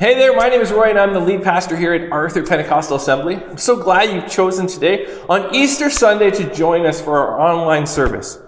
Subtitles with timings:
[0.00, 2.96] Hey there, my name is Roy, and I'm the lead pastor here at Arthur Pentecostal
[2.96, 3.36] Assembly.
[3.36, 7.86] I'm so glad you've chosen today on Easter Sunday to join us for our online
[7.86, 8.38] service.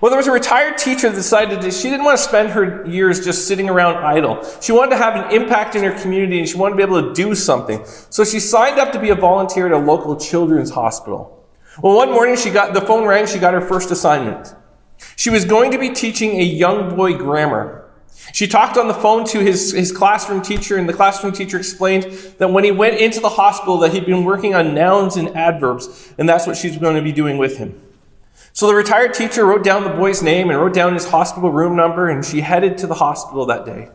[0.00, 2.86] Well, there was a retired teacher that decided that she didn't want to spend her
[2.86, 4.42] years just sitting around idle.
[4.62, 7.02] She wanted to have an impact in her community and she wanted to be able
[7.02, 7.84] to do something.
[7.84, 11.46] So she signed up to be a volunteer at a local children's hospital.
[11.82, 14.54] Well, one morning she got, the phone rang, she got her first assignment.
[15.16, 17.81] She was going to be teaching a young boy grammar.
[18.32, 22.04] She talked on the phone to his, his classroom teacher, and the classroom teacher explained
[22.38, 26.14] that when he went into the hospital that he'd been working on nouns and adverbs,
[26.18, 27.80] and that's what she's going to be doing with him.
[28.52, 31.74] So the retired teacher wrote down the boy's name and wrote down his hospital room
[31.74, 33.90] number, and she headed to the hospital that day.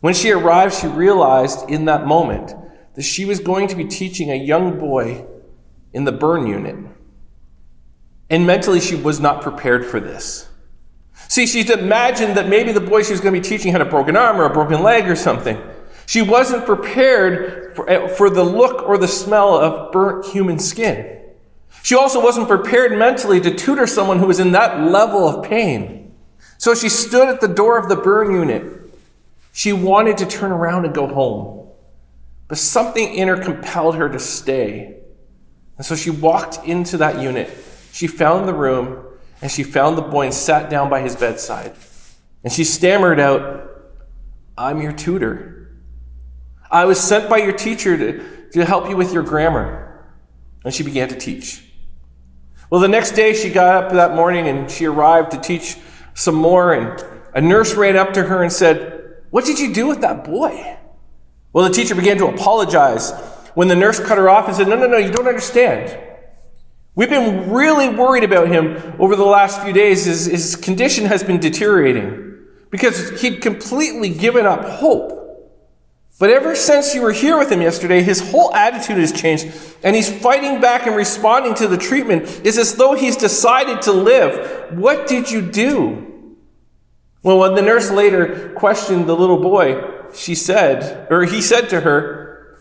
[0.00, 2.54] When she arrived, she realized in that moment
[2.94, 5.24] that she was going to be teaching a young boy
[5.92, 6.76] in the burn unit.
[8.30, 10.47] And mentally, she was not prepared for this.
[11.28, 13.86] See, she'd imagined that maybe the boy she was going to be teaching had a
[13.86, 15.62] broken arm or a broken leg or something.
[16.06, 21.20] She wasn't prepared for, eh, for the look or the smell of burnt human skin.
[21.82, 26.14] She also wasn't prepared mentally to tutor someone who was in that level of pain.
[26.56, 28.64] So she stood at the door of the burn unit.
[29.52, 31.68] She wanted to turn around and go home.
[32.48, 34.96] But something in her compelled her to stay.
[35.76, 37.50] And so she walked into that unit.
[37.92, 39.04] She found the room
[39.40, 41.74] and she found the boy and sat down by his bedside.
[42.42, 43.68] And she stammered out,
[44.56, 45.70] I'm your tutor.
[46.70, 50.06] I was sent by your teacher to, to help you with your grammar.
[50.64, 51.64] And she began to teach.
[52.70, 55.76] Well, the next day she got up that morning and she arrived to teach
[56.14, 56.74] some more.
[56.74, 57.02] And
[57.34, 60.76] a nurse ran up to her and said, What did you do with that boy?
[61.52, 63.12] Well, the teacher began to apologize
[63.54, 66.07] when the nurse cut her off and said, No, no, no, you don't understand.
[66.98, 70.04] We've been really worried about him over the last few days.
[70.04, 75.14] His, his condition has been deteriorating because he'd completely given up hope.
[76.18, 79.46] But ever since you were here with him yesterday, his whole attitude has changed,
[79.84, 82.40] and he's fighting back and responding to the treatment.
[82.42, 84.76] It's as though he's decided to live.
[84.76, 86.34] What did you do?
[87.22, 91.82] Well, when the nurse later questioned the little boy, she said, or he said to
[91.82, 92.58] her,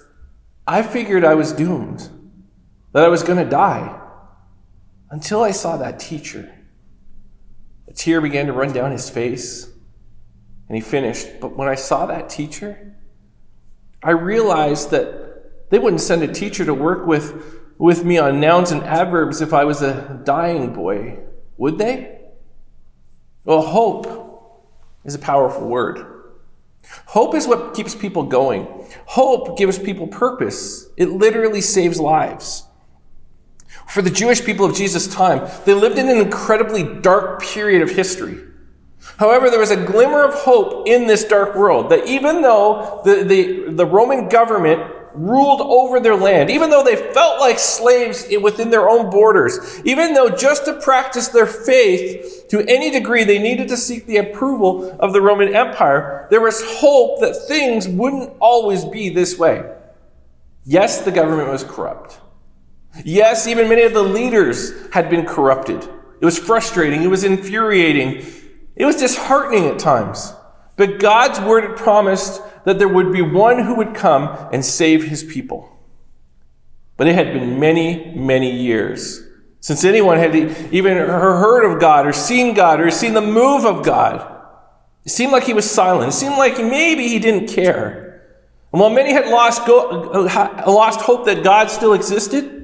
[0.67, 2.07] I figured I was doomed,
[2.91, 4.03] that I was going to die
[5.09, 6.53] until I saw that teacher.
[7.87, 9.69] A tear began to run down his face,
[10.67, 11.39] and he finished.
[11.39, 12.95] But when I saw that teacher,
[14.03, 18.71] I realized that they wouldn't send a teacher to work with, with me on nouns
[18.71, 21.19] and adverbs if I was a dying boy,
[21.57, 22.19] would they?
[23.43, 24.65] Well, hope
[25.05, 26.05] is a powerful word.
[27.07, 28.67] Hope is what keeps people going.
[29.05, 30.89] Hope gives people purpose.
[30.97, 32.66] It literally saves lives.
[33.87, 37.89] For the Jewish people of Jesus' time, they lived in an incredibly dark period of
[37.89, 38.37] history.
[39.17, 43.23] However, there was a glimmer of hope in this dark world that even though the,
[43.23, 48.69] the, the Roman government ruled over their land, even though they felt like slaves within
[48.69, 53.69] their own borders, even though just to practice their faith to any degree they needed
[53.69, 58.85] to seek the approval of the Roman Empire, there was hope that things wouldn't always
[58.85, 59.73] be this way.
[60.65, 62.19] Yes, the government was corrupt.
[63.05, 65.83] Yes, even many of the leaders had been corrupted.
[66.19, 67.03] It was frustrating.
[67.03, 68.25] It was infuriating.
[68.75, 70.33] It was disheartening at times.
[70.75, 75.05] But God's word had promised that there would be one who would come and save
[75.05, 75.69] his people.
[76.97, 79.23] But it had been many, many years
[79.59, 80.35] since anyone had
[80.73, 84.35] even heard of God or seen God or seen the move of God.
[85.05, 86.09] It seemed like he was silent.
[86.09, 88.21] It seemed like maybe he didn't care.
[88.71, 92.56] And while many had lost, lost hope that God still existed,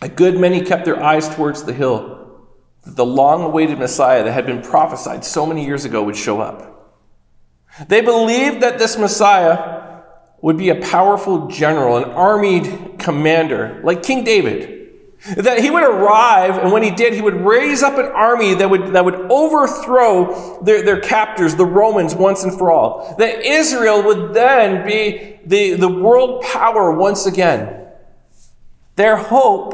[0.00, 2.46] a good many kept their eyes towards the hill,
[2.84, 6.40] that the long awaited Messiah that had been prophesied so many years ago would show
[6.40, 6.70] up.
[7.88, 10.02] They believed that this Messiah
[10.42, 14.78] would be a powerful general, an armied commander, like King David.
[15.36, 18.70] That he would arrive, and when he did, he would raise up an army that
[18.70, 23.16] would, that would overthrow their, their captors, the Romans, once and for all.
[23.18, 27.79] That Israel would then be the, the world power once again.
[29.00, 29.72] Their hope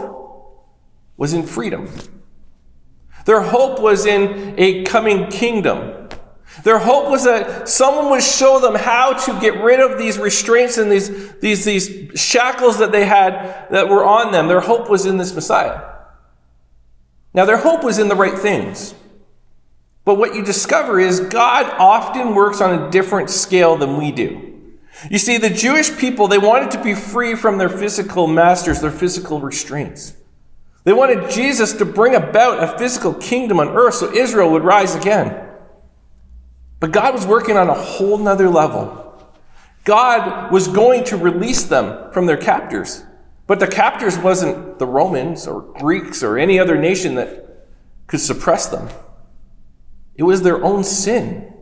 [1.17, 1.89] was in freedom.
[3.25, 6.09] Their hope was in a coming kingdom.
[6.63, 10.79] Their hope was that someone would show them how to get rid of these restraints
[10.79, 14.47] and these, these, these shackles that they had that were on them.
[14.47, 15.83] Their hope was in this Messiah.
[17.35, 18.95] Now, their hope was in the right things.
[20.05, 24.46] But what you discover is God often works on a different scale than we do.
[25.11, 28.91] You see, the Jewish people, they wanted to be free from their physical masters, their
[28.91, 30.15] physical restraints.
[30.85, 34.95] They wanted Jesus to bring about a physical kingdom on earth so Israel would rise
[34.95, 35.43] again.
[36.81, 39.03] But God was working on a whole nother level.
[39.85, 43.03] God was going to release them from their captors.
[43.47, 47.69] But the captors wasn't the Romans or Greeks or any other nation that
[48.07, 48.89] could suppress them.
[50.17, 51.53] It was their own sin.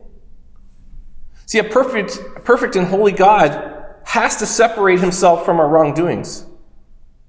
[1.45, 3.75] See, a perfect, perfect and holy God
[4.05, 6.45] has to separate himself from our wrongdoings.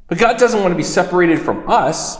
[0.08, 2.18] But God doesn't want to be separated from us.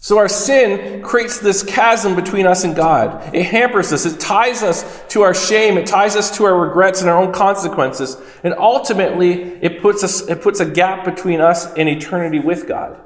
[0.00, 3.34] So our sin creates this chasm between us and God.
[3.34, 4.06] It hampers us.
[4.06, 5.76] It ties us to our shame.
[5.78, 8.16] It ties us to our regrets and our own consequences.
[8.44, 13.00] And ultimately, it puts us, it puts a gap between us and eternity with God.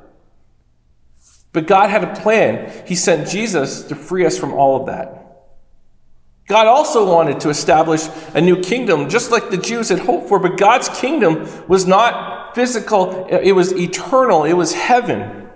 [1.52, 2.86] But God had a plan.
[2.86, 5.19] He sent Jesus to free us from all of that.
[6.50, 10.40] God also wanted to establish a new kingdom, just like the Jews had hoped for,
[10.40, 15.48] but God's kingdom was not physical, it was eternal, it was heaven.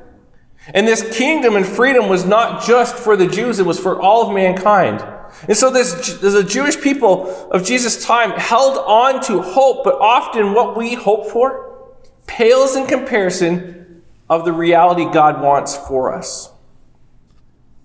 [0.69, 4.29] And this kingdom and freedom was not just for the Jews, it was for all
[4.29, 5.05] of mankind.
[5.49, 10.55] And so this, the Jewish people of Jesus' time held on to hope, but often
[10.55, 11.91] what we hope for
[12.29, 16.54] pales in comparison of the reality God wants for us.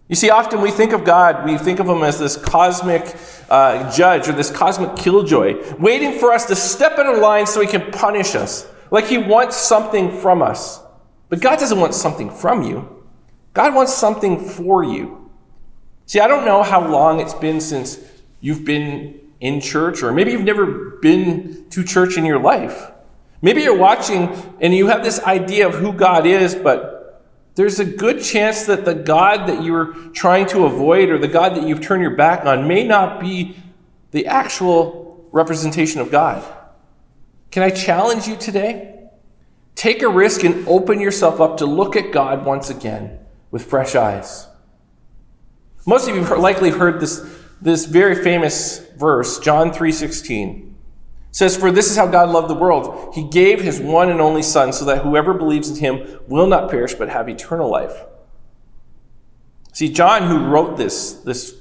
[0.09, 3.15] You see, often we think of God, we think of Him as this cosmic
[3.47, 7.61] uh, judge or this cosmic killjoy, waiting for us to step in a line so
[7.61, 10.81] He can punish us, like He wants something from us.
[11.29, 13.06] But God doesn't want something from you,
[13.53, 15.29] God wants something for you.
[16.07, 18.00] See, I don't know how long it's been since
[18.41, 22.91] you've been in church, or maybe you've never been to church in your life.
[23.44, 24.29] Maybe you're watching
[24.59, 26.99] and you have this idea of who God is, but
[27.59, 31.57] there's a good chance that the God that you're trying to avoid or the God
[31.57, 33.57] that you've turned your back on may not be
[34.11, 36.41] the actual representation of God.
[37.51, 39.09] Can I challenge you today?
[39.75, 43.19] Take a risk and open yourself up to look at God once again
[43.51, 44.47] with fresh eyes.
[45.85, 47.19] Most of you have likely heard this,
[47.61, 50.69] this very famous verse, John 3:16.
[51.31, 53.14] Says, For this is how God loved the world.
[53.14, 56.70] He gave his one and only Son, so that whoever believes in him will not
[56.70, 58.04] perish but have eternal life.
[59.74, 61.56] See, John, who wrote this, this,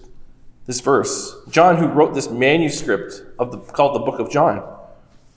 [0.67, 4.62] this verse, John, who wrote this manuscript of the, called the Book of John,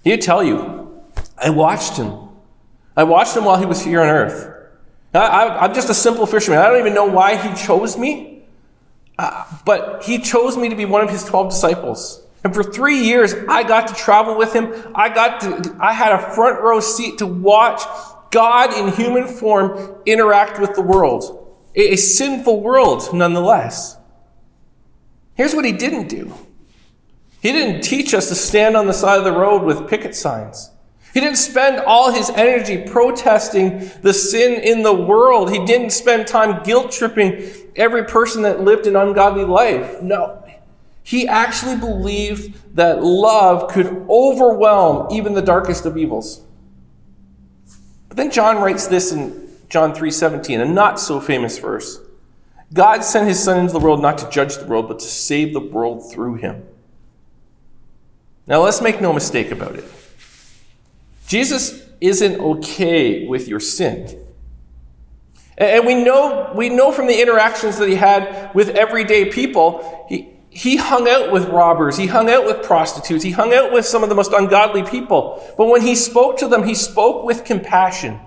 [0.04, 1.04] he'd tell you,
[1.38, 2.30] I watched him
[2.96, 4.48] I watched him while he was here on earth.
[5.14, 6.60] I, am just a simple fisherman.
[6.60, 8.44] I don't even know why he chose me,
[9.18, 12.21] uh, but he chose me to be one of his 12 disciples.
[12.44, 14.74] And for three years, I got to travel with him.
[14.96, 17.82] I got to, I had a front row seat to watch
[18.32, 21.38] God in human form interact with the world.
[21.76, 23.98] A, a sinful world, nonetheless.
[25.36, 26.34] Here's what he didn't do.
[27.42, 30.72] He didn't teach us to stand on the side of the road with picket signs.
[31.14, 35.52] He didn't spend all his energy protesting the sin in the world.
[35.52, 40.02] He didn't spend time guilt tripping every person that lived an ungodly life.
[40.02, 40.41] No.
[41.04, 46.42] He actually believed that love could overwhelm even the darkest of evils.
[48.08, 52.00] But then John writes this in John 3:17, a not so famous verse.
[52.74, 55.54] God sent his son into the world not to judge the world, but to save
[55.54, 56.64] the world through him.
[58.48, 59.86] Now let's make no mistake about it.
[61.28, 64.18] Jesus isn't okay with your sin.
[65.58, 70.30] And we know, we know from the interactions that he had with everyday people, he,
[70.54, 74.04] he hung out with robbers, he hung out with prostitutes, he hung out with some
[74.04, 75.42] of the most ungodly people.
[75.58, 78.20] But when he spoke to them, he spoke with compassion.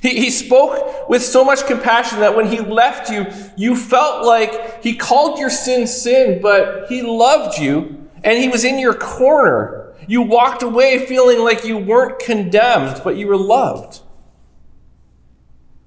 [0.00, 3.26] He, he spoke with so much compassion that when he left you,
[3.56, 8.62] you felt like he called your sin sin, but he loved you and he was
[8.64, 9.94] in your corner.
[10.06, 14.00] You walked away feeling like you weren't condemned, but you were loved.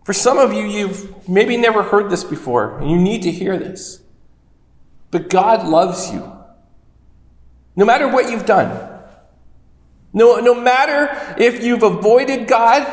[0.03, 3.57] For some of you, you've maybe never heard this before, and you need to hear
[3.57, 4.01] this.
[5.15, 6.29] But God loves you.
[7.77, 8.99] No matter what you've done,
[10.11, 12.85] no, no matter if you've avoided God,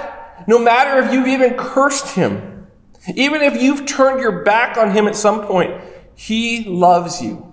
[0.47, 2.69] no matter if you've even cursed Him,
[3.17, 5.81] even if you've turned your back on Him at some point,
[6.14, 7.52] He loves you.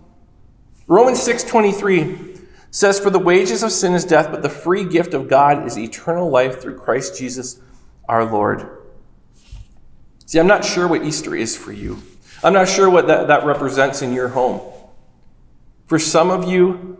[0.86, 2.38] Romans 6 23
[2.70, 5.80] says, For the wages of sin is death, but the free gift of God is
[5.80, 7.60] eternal life through Christ Jesus
[8.08, 8.70] our Lord.
[10.28, 12.04] See, I'm not sure what Easter is for you.
[12.44, 14.62] I'm not sure what that, that represents in your home.
[15.86, 16.98] For some of you,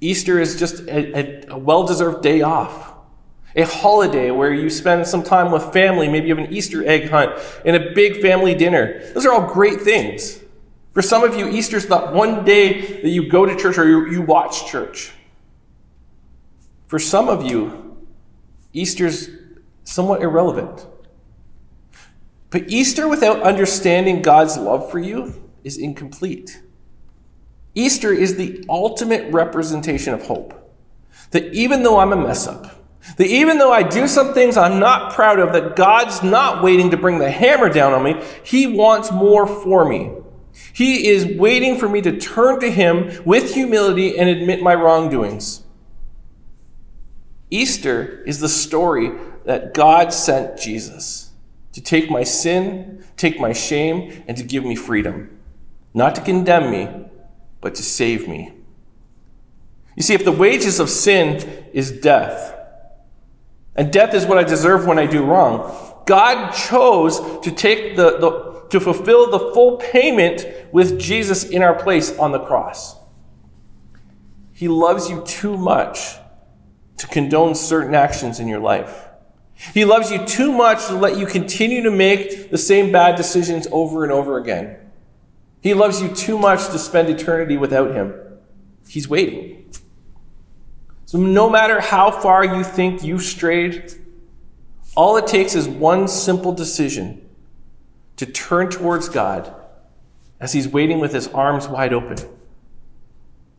[0.00, 2.94] Easter is just a, a, a well deserved day off,
[3.54, 6.08] a holiday where you spend some time with family.
[6.08, 7.32] Maybe you have an Easter egg hunt
[7.64, 9.00] and a big family dinner.
[9.14, 10.40] Those are all great things.
[10.92, 14.10] For some of you, Easter's that one day that you go to church or you,
[14.10, 15.12] you watch church.
[16.86, 18.06] For some of you,
[18.72, 19.30] Easter's
[19.84, 20.86] somewhat irrelevant.
[22.50, 26.62] But Easter without understanding God's love for you is incomplete.
[27.74, 30.54] Easter is the ultimate representation of hope.
[31.32, 32.82] That even though I'm a mess up,
[33.16, 36.90] that even though I do some things I'm not proud of, that God's not waiting
[36.90, 40.12] to bring the hammer down on me, He wants more for me.
[40.72, 45.64] He is waiting for me to turn to Him with humility and admit my wrongdoings.
[47.50, 49.12] Easter is the story
[49.44, 51.27] that God sent Jesus
[51.78, 55.38] to take my sin, take my shame, and to give me freedom.
[55.94, 56.88] Not to condemn me,
[57.60, 58.52] but to save me.
[59.94, 61.36] You see, if the wages of sin
[61.72, 62.52] is death,
[63.76, 68.18] and death is what I deserve when I do wrong, God chose to take the,
[68.18, 72.96] the to fulfill the full payment with Jesus in our place on the cross.
[74.52, 76.16] He loves you too much
[76.96, 79.07] to condone certain actions in your life.
[79.74, 83.66] He loves you too much to let you continue to make the same bad decisions
[83.72, 84.76] over and over again.
[85.60, 88.14] He loves you too much to spend eternity without Him.
[88.88, 89.70] He's waiting.
[91.06, 93.92] So, no matter how far you think you've strayed,
[94.94, 97.28] all it takes is one simple decision
[98.16, 99.52] to turn towards God
[100.38, 102.18] as He's waiting with His arms wide open.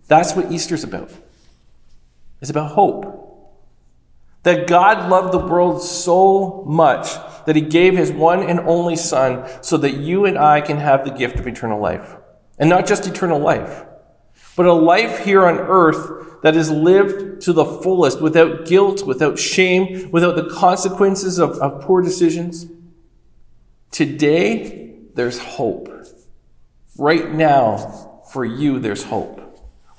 [0.07, 1.11] That's what Easter's about.
[2.39, 3.28] It's about hope.
[4.49, 7.13] That God loved the world so much
[7.45, 11.05] that he gave his one and only Son so that you and I can have
[11.05, 12.17] the gift of eternal life.
[12.57, 13.85] And not just eternal life,
[14.55, 19.37] but a life here on earth that is lived to the fullest without guilt, without
[19.37, 22.65] shame, without the consequences of, of poor decisions.
[23.91, 25.93] Today, there's hope.
[26.97, 29.48] Right now, for you, there's hope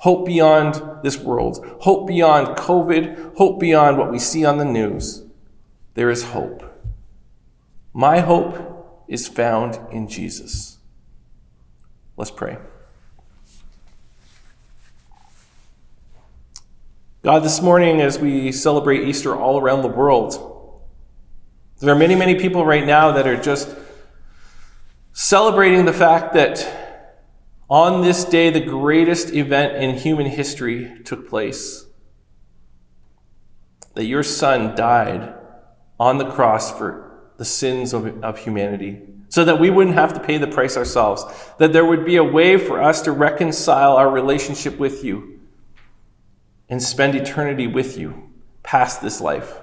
[0.01, 5.23] hope beyond this world, hope beyond COVID, hope beyond what we see on the news.
[5.93, 6.63] There is hope.
[7.93, 10.79] My hope is found in Jesus.
[12.17, 12.57] Let's pray.
[17.21, 20.81] God, this morning, as we celebrate Easter all around the world,
[21.79, 23.69] there are many, many people right now that are just
[25.13, 26.80] celebrating the fact that
[27.71, 31.85] on this day, the greatest event in human history took place.
[33.95, 35.33] That your son died
[35.97, 38.99] on the cross for the sins of, of humanity,
[39.29, 41.23] so that we wouldn't have to pay the price ourselves.
[41.59, 45.39] That there would be a way for us to reconcile our relationship with you
[46.67, 48.31] and spend eternity with you
[48.63, 49.59] past this life.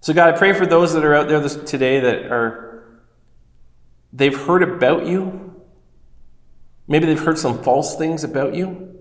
[0.00, 3.00] So, God, I pray for those that are out there this, today that are,
[4.12, 5.45] they've heard about you
[6.88, 8.94] Maybe they've heard some false things about you.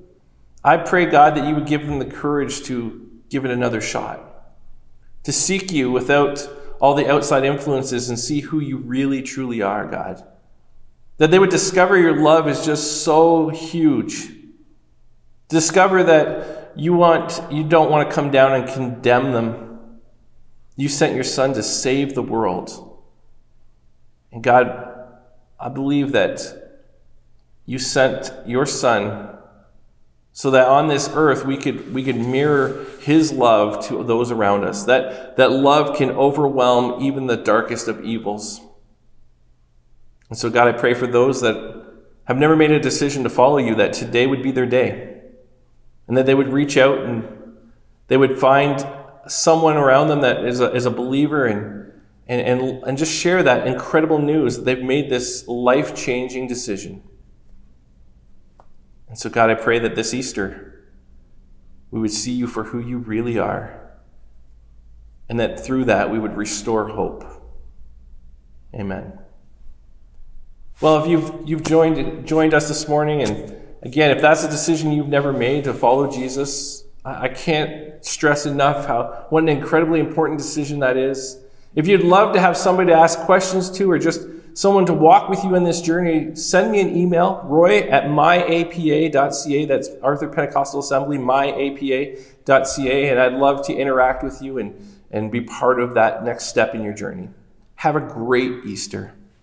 [0.63, 4.19] I pray, God, that you would give them the courage to give it another shot,
[5.23, 6.49] to seek you without
[6.79, 10.23] all the outside influences and see who you really, truly are, God.
[11.17, 14.29] That they would discover your love is just so huge.
[15.47, 19.99] Discover that you want you don't want to come down and condemn them.
[20.75, 22.99] You sent your son to save the world.
[24.31, 25.07] And God,
[25.59, 26.64] I believe that
[27.65, 29.29] you sent your son
[30.31, 34.63] so that on this earth we could we could mirror his love to those around
[34.63, 34.83] us.
[34.83, 38.61] That that love can overwhelm even the darkest of evils.
[40.29, 41.83] And so god i pray for those that
[42.25, 45.21] have never made a decision to follow you that today would be their day
[46.07, 47.23] and that they would reach out and
[48.07, 48.85] they would find
[49.27, 51.91] someone around them that is a, is a believer and,
[52.27, 57.01] and, and, and just share that incredible news that they've made this life-changing decision
[59.15, 60.83] and so, God, I pray that this Easter
[61.89, 63.93] we would see you for who you really are,
[65.29, 67.23] and that through that we would restore hope.
[68.73, 69.17] Amen.
[70.81, 74.91] Well, if you've, you've joined, joined us this morning, and again, if that's a decision
[74.91, 80.39] you've never made to follow Jesus, I, can't stress enough how what an incredibly important
[80.39, 81.39] decision that is.
[81.73, 85.29] If you'd love to have somebody to ask questions to or just someone to walk
[85.29, 89.65] with you in this journey, send me an email, roy at myapa.ca.
[89.65, 93.09] That's Arthur Pentecostal Assembly, myapa.ca.
[93.09, 94.73] And I'd love to interact with you and,
[95.11, 97.29] and be part of that next step in your journey.
[97.75, 99.13] Have a great Easter.